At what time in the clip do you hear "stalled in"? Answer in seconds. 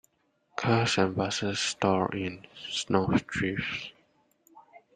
1.59-2.47